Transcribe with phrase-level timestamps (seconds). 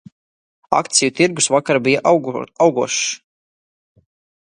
[0.77, 3.07] Akciju tirgus vakar bija augošs.